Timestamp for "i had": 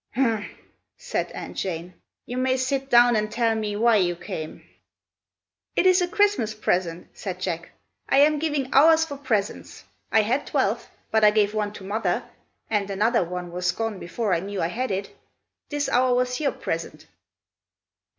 10.11-10.47, 14.59-14.89